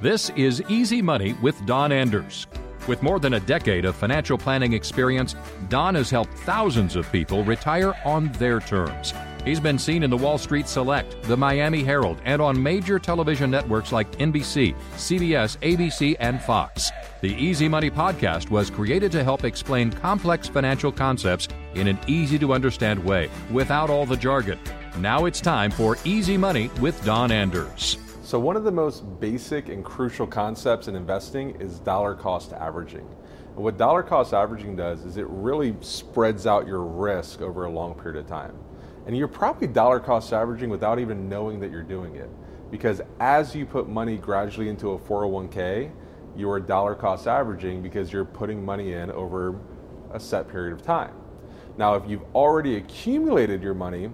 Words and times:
This 0.00 0.30
is 0.36 0.62
Easy 0.68 1.02
Money 1.02 1.32
with 1.42 1.66
Don 1.66 1.90
Anders. 1.90 2.46
With 2.86 3.02
more 3.02 3.18
than 3.18 3.34
a 3.34 3.40
decade 3.40 3.84
of 3.84 3.96
financial 3.96 4.38
planning 4.38 4.72
experience, 4.72 5.34
Don 5.68 5.96
has 5.96 6.08
helped 6.08 6.32
thousands 6.38 6.94
of 6.94 7.10
people 7.10 7.42
retire 7.42 7.92
on 8.04 8.30
their 8.34 8.60
terms. 8.60 9.12
He's 9.44 9.58
been 9.58 9.76
seen 9.76 10.04
in 10.04 10.10
the 10.10 10.16
Wall 10.16 10.38
Street 10.38 10.68
Select, 10.68 11.20
the 11.24 11.36
Miami 11.36 11.82
Herald, 11.82 12.20
and 12.24 12.40
on 12.40 12.62
major 12.62 13.00
television 13.00 13.50
networks 13.50 13.90
like 13.90 14.08
NBC, 14.18 14.76
CBS, 14.94 15.58
ABC, 15.62 16.14
and 16.20 16.40
Fox. 16.40 16.92
The 17.20 17.34
Easy 17.34 17.66
Money 17.66 17.90
podcast 17.90 18.50
was 18.50 18.70
created 18.70 19.10
to 19.10 19.24
help 19.24 19.42
explain 19.42 19.90
complex 19.90 20.46
financial 20.46 20.92
concepts 20.92 21.48
in 21.74 21.88
an 21.88 21.98
easy 22.06 22.38
to 22.38 22.52
understand 22.52 23.02
way 23.04 23.30
without 23.50 23.90
all 23.90 24.06
the 24.06 24.16
jargon. 24.16 24.60
Now 24.98 25.24
it's 25.24 25.40
time 25.40 25.72
for 25.72 25.96
Easy 26.04 26.36
Money 26.36 26.70
with 26.80 27.04
Don 27.04 27.32
Anders. 27.32 27.98
So, 28.28 28.38
one 28.38 28.56
of 28.56 28.64
the 28.64 28.70
most 28.70 29.04
basic 29.20 29.70
and 29.70 29.82
crucial 29.82 30.26
concepts 30.26 30.86
in 30.86 30.94
investing 30.94 31.58
is 31.62 31.78
dollar 31.78 32.14
cost 32.14 32.52
averaging. 32.52 33.08
And 33.54 33.64
what 33.64 33.78
dollar 33.78 34.02
cost 34.02 34.34
averaging 34.34 34.76
does 34.76 35.06
is 35.06 35.16
it 35.16 35.26
really 35.30 35.74
spreads 35.80 36.46
out 36.46 36.66
your 36.66 36.82
risk 36.82 37.40
over 37.40 37.64
a 37.64 37.70
long 37.70 37.94
period 37.94 38.20
of 38.20 38.26
time. 38.26 38.54
And 39.06 39.16
you're 39.16 39.28
probably 39.28 39.66
dollar 39.66 39.98
cost 39.98 40.34
averaging 40.34 40.68
without 40.68 40.98
even 40.98 41.26
knowing 41.30 41.58
that 41.60 41.70
you're 41.70 41.82
doing 41.82 42.16
it. 42.16 42.28
Because 42.70 43.00
as 43.18 43.54
you 43.54 43.64
put 43.64 43.88
money 43.88 44.18
gradually 44.18 44.68
into 44.68 44.90
a 44.90 44.98
401k, 44.98 45.90
you 46.36 46.50
are 46.50 46.60
dollar 46.60 46.94
cost 46.94 47.26
averaging 47.26 47.82
because 47.82 48.12
you're 48.12 48.26
putting 48.26 48.62
money 48.62 48.92
in 48.92 49.10
over 49.10 49.58
a 50.12 50.20
set 50.20 50.50
period 50.50 50.74
of 50.74 50.82
time. 50.82 51.14
Now, 51.78 51.94
if 51.94 52.06
you've 52.06 52.24
already 52.34 52.76
accumulated 52.76 53.62
your 53.62 53.72
money, 53.72 54.10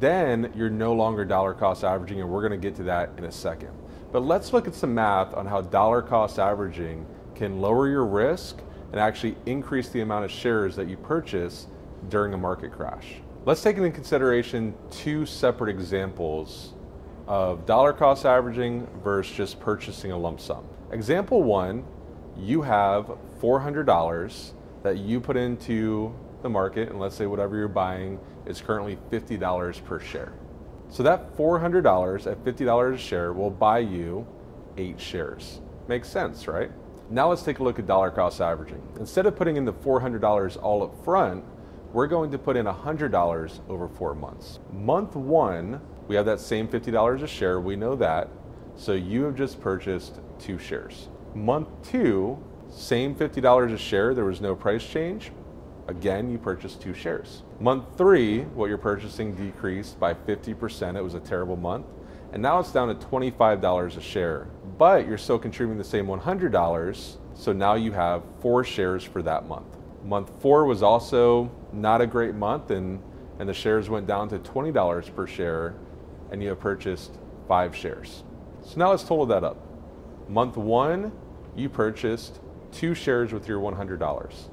then 0.00 0.52
you're 0.54 0.70
no 0.70 0.92
longer 0.92 1.24
dollar 1.24 1.54
cost 1.54 1.84
averaging, 1.84 2.20
and 2.20 2.28
we're 2.28 2.46
going 2.46 2.58
to 2.58 2.68
get 2.68 2.76
to 2.76 2.82
that 2.84 3.10
in 3.18 3.24
a 3.24 3.32
second. 3.32 3.70
But 4.12 4.20
let's 4.20 4.52
look 4.52 4.66
at 4.66 4.74
some 4.74 4.94
math 4.94 5.34
on 5.34 5.46
how 5.46 5.60
dollar 5.62 6.02
cost 6.02 6.38
averaging 6.38 7.06
can 7.34 7.60
lower 7.60 7.88
your 7.88 8.06
risk 8.06 8.58
and 8.92 9.00
actually 9.00 9.36
increase 9.46 9.88
the 9.88 10.00
amount 10.00 10.24
of 10.24 10.30
shares 10.30 10.76
that 10.76 10.88
you 10.88 10.96
purchase 10.96 11.66
during 12.08 12.32
a 12.34 12.38
market 12.38 12.72
crash. 12.72 13.16
Let's 13.44 13.62
take 13.62 13.76
into 13.76 13.90
consideration 13.90 14.74
two 14.90 15.26
separate 15.26 15.70
examples 15.70 16.72
of 17.26 17.66
dollar 17.66 17.92
cost 17.92 18.24
averaging 18.24 18.86
versus 19.02 19.36
just 19.36 19.60
purchasing 19.60 20.12
a 20.12 20.16
lump 20.16 20.40
sum. 20.40 20.64
Example 20.92 21.42
one, 21.42 21.84
you 22.36 22.62
have 22.62 23.10
$400 23.40 24.52
that 24.82 24.98
you 24.98 25.20
put 25.20 25.36
into 25.36 26.14
the 26.42 26.48
market, 26.48 26.90
and 26.90 27.00
let's 27.00 27.14
say 27.16 27.26
whatever 27.26 27.56
you're 27.56 27.68
buying 27.68 28.18
is 28.46 28.60
currently 28.60 28.98
$50 29.10 29.84
per 29.84 29.98
share. 29.98 30.32
So 30.88 31.02
that 31.02 31.36
$400 31.36 32.30
at 32.30 32.44
$50 32.44 32.94
a 32.94 32.98
share 32.98 33.32
will 33.32 33.50
buy 33.50 33.80
you 33.80 34.26
eight 34.76 35.00
shares. 35.00 35.60
Makes 35.88 36.08
sense, 36.08 36.46
right? 36.46 36.70
Now 37.10 37.28
let's 37.28 37.42
take 37.42 37.60
a 37.60 37.62
look 37.62 37.78
at 37.78 37.86
dollar 37.86 38.10
cost 38.10 38.40
averaging. 38.40 38.82
Instead 38.98 39.26
of 39.26 39.36
putting 39.36 39.56
in 39.56 39.64
the 39.64 39.72
$400 39.72 40.62
all 40.62 40.82
up 40.82 41.04
front, 41.04 41.44
we're 41.92 42.06
going 42.06 42.30
to 42.32 42.38
put 42.38 42.56
in 42.56 42.66
$100 42.66 43.60
over 43.68 43.88
four 43.88 44.14
months. 44.14 44.58
Month 44.72 45.14
one, 45.14 45.80
we 46.08 46.16
have 46.16 46.26
that 46.26 46.40
same 46.40 46.68
$50 46.68 47.22
a 47.22 47.26
share, 47.26 47.60
we 47.60 47.76
know 47.76 47.94
that. 47.96 48.28
So 48.76 48.92
you 48.92 49.22
have 49.24 49.34
just 49.34 49.60
purchased 49.60 50.20
two 50.38 50.58
shares. 50.58 51.08
Month 51.34 51.68
two, 51.88 52.42
same 52.68 53.14
$50 53.14 53.72
a 53.72 53.78
share, 53.78 54.14
there 54.14 54.24
was 54.24 54.40
no 54.40 54.54
price 54.54 54.86
change. 54.86 55.30
Again, 55.88 56.30
you 56.30 56.38
purchased 56.38 56.82
two 56.82 56.94
shares. 56.94 57.42
Month 57.60 57.96
three, 57.96 58.42
what 58.42 58.68
you're 58.68 58.78
purchasing 58.78 59.34
decreased 59.34 60.00
by 60.00 60.14
50%. 60.14 60.96
It 60.96 61.02
was 61.02 61.14
a 61.14 61.20
terrible 61.20 61.56
month. 61.56 61.86
And 62.32 62.42
now 62.42 62.58
it's 62.58 62.72
down 62.72 62.88
to 62.88 63.06
$25 63.06 63.96
a 63.96 64.00
share. 64.00 64.48
But 64.78 65.06
you're 65.06 65.16
still 65.16 65.38
contributing 65.38 65.78
the 65.78 65.84
same 65.84 66.06
$100. 66.06 67.16
So 67.34 67.52
now 67.52 67.74
you 67.74 67.92
have 67.92 68.22
four 68.40 68.64
shares 68.64 69.04
for 69.04 69.22
that 69.22 69.46
month. 69.46 69.76
Month 70.04 70.32
four 70.40 70.64
was 70.64 70.82
also 70.82 71.50
not 71.72 72.00
a 72.00 72.06
great 72.06 72.34
month, 72.34 72.70
and, 72.70 73.00
and 73.38 73.48
the 73.48 73.54
shares 73.54 73.88
went 73.88 74.06
down 74.06 74.28
to 74.30 74.38
$20 74.38 75.14
per 75.14 75.26
share, 75.26 75.74
and 76.30 76.42
you 76.42 76.48
have 76.48 76.60
purchased 76.60 77.12
five 77.46 77.76
shares. 77.76 78.24
So 78.62 78.78
now 78.78 78.90
let's 78.90 79.02
total 79.02 79.26
that 79.26 79.44
up. 79.44 79.56
Month 80.28 80.56
one, 80.56 81.12
you 81.54 81.68
purchased 81.68 82.40
two 82.72 82.94
shares 82.94 83.32
with 83.32 83.46
your 83.46 83.60
$100. 83.60 84.48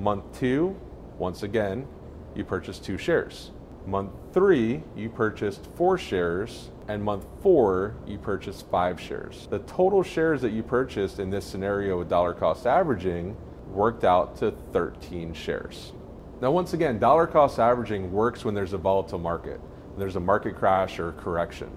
Month 0.00 0.40
two, 0.40 0.74
once 1.18 1.42
again, 1.42 1.86
you 2.34 2.42
purchased 2.42 2.82
two 2.82 2.96
shares. 2.96 3.50
Month 3.86 4.12
three, 4.32 4.82
you 4.96 5.10
purchased 5.10 5.66
four 5.76 5.98
shares, 5.98 6.70
and 6.88 7.04
month 7.04 7.26
four, 7.42 7.94
you 8.06 8.16
purchased 8.16 8.66
five 8.70 8.98
shares. 8.98 9.46
The 9.50 9.58
total 9.58 10.02
shares 10.02 10.40
that 10.40 10.52
you 10.52 10.62
purchased 10.62 11.18
in 11.18 11.28
this 11.28 11.44
scenario 11.44 11.98
with 11.98 12.08
dollar 12.08 12.32
cost 12.32 12.66
averaging 12.66 13.36
worked 13.68 14.02
out 14.02 14.38
to 14.38 14.54
13 14.72 15.34
shares. 15.34 15.92
Now, 16.40 16.50
once 16.50 16.72
again, 16.72 16.98
dollar 16.98 17.26
cost 17.26 17.58
averaging 17.58 18.10
works 18.10 18.42
when 18.42 18.54
there's 18.54 18.72
a 18.72 18.78
volatile 18.78 19.18
market, 19.18 19.60
there's 19.98 20.16
a 20.16 20.20
market 20.20 20.56
crash 20.56 20.98
or 20.98 21.12
correction. 21.12 21.70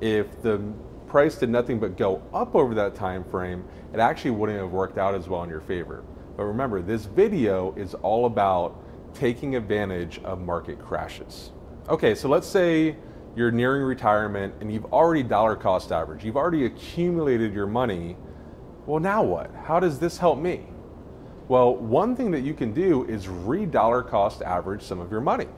If 0.00 0.42
the 0.42 0.60
price 1.06 1.36
did 1.36 1.50
nothing 1.50 1.78
but 1.78 1.96
go 1.96 2.20
up 2.34 2.56
over 2.56 2.74
that 2.74 2.96
time 2.96 3.22
frame, 3.22 3.64
it 3.94 4.00
actually 4.00 4.32
wouldn't 4.32 4.58
have 4.58 4.72
worked 4.72 4.98
out 4.98 5.14
as 5.14 5.28
well 5.28 5.44
in 5.44 5.50
your 5.50 5.60
favor. 5.60 6.02
But 6.40 6.46
remember, 6.46 6.80
this 6.80 7.04
video 7.04 7.74
is 7.76 7.92
all 7.92 8.24
about 8.24 8.82
taking 9.12 9.56
advantage 9.56 10.22
of 10.24 10.40
market 10.40 10.78
crashes. 10.78 11.50
Okay, 11.86 12.14
so 12.14 12.30
let's 12.30 12.46
say 12.46 12.96
you're 13.36 13.50
nearing 13.50 13.82
retirement 13.82 14.54
and 14.62 14.72
you've 14.72 14.86
already 14.86 15.22
dollar 15.22 15.54
cost 15.54 15.92
average, 15.92 16.24
you've 16.24 16.38
already 16.38 16.64
accumulated 16.64 17.52
your 17.52 17.66
money. 17.66 18.16
Well, 18.86 19.00
now 19.00 19.22
what? 19.22 19.50
How 19.64 19.80
does 19.80 19.98
this 19.98 20.16
help 20.16 20.38
me? 20.38 20.64
Well, 21.48 21.76
one 21.76 22.16
thing 22.16 22.30
that 22.30 22.40
you 22.40 22.54
can 22.54 22.72
do 22.72 23.04
is 23.04 23.28
re 23.28 23.66
dollar 23.66 24.02
cost 24.02 24.40
average 24.40 24.80
some 24.80 24.98
of 24.98 25.10
your 25.10 25.20
money. 25.20 25.48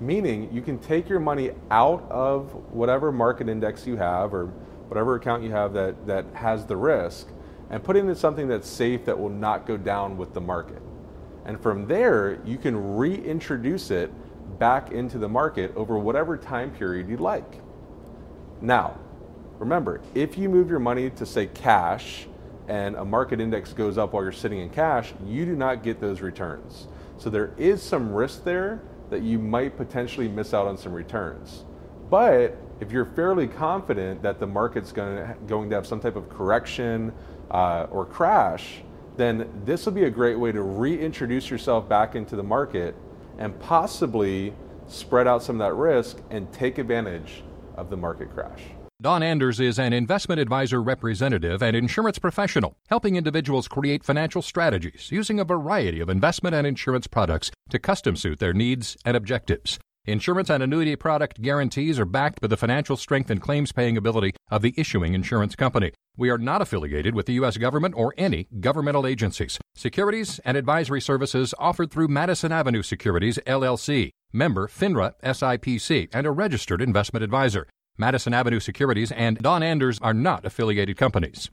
Meaning 0.00 0.52
you 0.52 0.60
can 0.60 0.78
take 0.80 1.08
your 1.08 1.18
money 1.18 1.52
out 1.70 2.06
of 2.10 2.52
whatever 2.74 3.10
market 3.10 3.48
index 3.48 3.86
you 3.86 3.96
have 3.96 4.34
or 4.34 4.48
whatever 4.88 5.14
account 5.14 5.42
you 5.42 5.52
have 5.52 5.72
that, 5.72 6.06
that 6.06 6.26
has 6.34 6.66
the 6.66 6.76
risk 6.76 7.28
and 7.70 7.82
put 7.82 7.96
into 7.96 8.14
something 8.14 8.48
that's 8.48 8.68
safe 8.68 9.04
that 9.04 9.18
will 9.18 9.30
not 9.30 9.66
go 9.66 9.76
down 9.76 10.16
with 10.16 10.34
the 10.34 10.40
market. 10.40 10.82
And 11.44 11.60
from 11.60 11.86
there, 11.86 12.40
you 12.44 12.58
can 12.58 12.96
reintroduce 12.96 13.90
it 13.90 14.12
back 14.58 14.92
into 14.92 15.18
the 15.18 15.28
market 15.28 15.72
over 15.76 15.98
whatever 15.98 16.36
time 16.36 16.70
period 16.70 17.08
you'd 17.08 17.20
like. 17.20 17.60
Now, 18.60 18.98
remember, 19.58 20.00
if 20.14 20.38
you 20.38 20.48
move 20.48 20.70
your 20.70 20.78
money 20.78 21.10
to 21.10 21.26
say 21.26 21.46
cash 21.46 22.26
and 22.68 22.96
a 22.96 23.04
market 23.04 23.40
index 23.40 23.72
goes 23.72 23.98
up 23.98 24.12
while 24.12 24.22
you're 24.22 24.32
sitting 24.32 24.60
in 24.60 24.70
cash, 24.70 25.12
you 25.24 25.44
do 25.44 25.54
not 25.54 25.82
get 25.82 26.00
those 26.00 26.20
returns. 26.20 26.88
So 27.18 27.30
there 27.30 27.52
is 27.56 27.82
some 27.82 28.12
risk 28.12 28.44
there 28.44 28.82
that 29.10 29.22
you 29.22 29.38
might 29.38 29.76
potentially 29.76 30.28
miss 30.28 30.52
out 30.52 30.66
on 30.66 30.76
some 30.76 30.92
returns. 30.92 31.64
But 32.10 32.56
if 32.80 32.90
you're 32.90 33.04
fairly 33.04 33.46
confident 33.46 34.22
that 34.22 34.38
the 34.38 34.46
market's 34.46 34.92
going 34.92 35.16
to, 35.16 35.36
going 35.46 35.70
to 35.70 35.76
have 35.76 35.86
some 35.86 36.00
type 36.00 36.16
of 36.16 36.28
correction 36.28 37.12
uh, 37.50 37.86
or 37.90 38.04
crash, 38.04 38.82
then 39.16 39.48
this 39.64 39.86
will 39.86 39.92
be 39.92 40.04
a 40.04 40.10
great 40.10 40.38
way 40.38 40.52
to 40.52 40.62
reintroduce 40.62 41.50
yourself 41.50 41.88
back 41.88 42.14
into 42.14 42.36
the 42.36 42.42
market 42.42 42.94
and 43.38 43.58
possibly 43.60 44.52
spread 44.88 45.26
out 45.26 45.42
some 45.42 45.60
of 45.60 45.66
that 45.66 45.74
risk 45.74 46.18
and 46.30 46.52
take 46.52 46.78
advantage 46.78 47.42
of 47.76 47.90
the 47.90 47.96
market 47.96 48.32
crash. 48.32 48.62
Don 49.00 49.22
Anders 49.22 49.60
is 49.60 49.78
an 49.78 49.92
investment 49.92 50.40
advisor 50.40 50.82
representative 50.82 51.62
and 51.62 51.76
insurance 51.76 52.18
professional, 52.18 52.76
helping 52.88 53.16
individuals 53.16 53.68
create 53.68 54.02
financial 54.02 54.40
strategies 54.40 55.10
using 55.12 55.38
a 55.38 55.44
variety 55.44 56.00
of 56.00 56.08
investment 56.08 56.54
and 56.54 56.66
insurance 56.66 57.06
products 57.06 57.50
to 57.68 57.78
custom 57.78 58.16
suit 58.16 58.38
their 58.38 58.54
needs 58.54 58.96
and 59.04 59.14
objectives. 59.14 59.78
Insurance 60.06 60.48
and 60.48 60.62
annuity 60.62 60.96
product 60.96 61.42
guarantees 61.42 61.98
are 61.98 62.06
backed 62.06 62.40
by 62.40 62.46
the 62.46 62.56
financial 62.56 62.96
strength 62.96 63.28
and 63.28 63.42
claims 63.42 63.70
paying 63.70 63.98
ability 63.98 64.32
of 64.50 64.62
the 64.62 64.72
issuing 64.78 65.12
insurance 65.12 65.54
company. 65.54 65.92
We 66.18 66.30
are 66.30 66.38
not 66.38 66.62
affiliated 66.62 67.14
with 67.14 67.26
the 67.26 67.34
U.S. 67.34 67.58
government 67.58 67.94
or 67.96 68.14
any 68.16 68.48
governmental 68.60 69.06
agencies. 69.06 69.58
Securities 69.74 70.38
and 70.46 70.56
advisory 70.56 71.00
services 71.00 71.52
offered 71.58 71.90
through 71.90 72.08
Madison 72.08 72.52
Avenue 72.52 72.82
Securities, 72.82 73.38
LLC, 73.46 74.10
member 74.32 74.66
FINRA 74.66 75.12
SIPC, 75.22 76.08
and 76.14 76.26
a 76.26 76.30
registered 76.30 76.80
investment 76.80 77.22
advisor. 77.22 77.66
Madison 77.98 78.32
Avenue 78.32 78.60
Securities 78.60 79.12
and 79.12 79.38
Don 79.38 79.62
Anders 79.62 79.98
are 80.00 80.14
not 80.14 80.46
affiliated 80.46 80.96
companies. 80.96 81.50